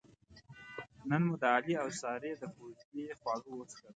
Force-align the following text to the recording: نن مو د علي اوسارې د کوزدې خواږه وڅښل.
نن 1.09 1.21
مو 1.27 1.35
د 1.41 1.43
علي 1.55 1.73
اوسارې 1.85 2.31
د 2.41 2.43
کوزدې 2.55 3.05
خواږه 3.19 3.51
وڅښل. 3.55 3.87